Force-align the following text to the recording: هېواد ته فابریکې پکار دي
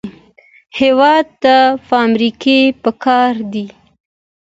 هېواد 0.79 1.25
ته 1.43 1.55
فابریکې 1.87 2.59
پکار 2.83 3.33
دي 3.53 3.65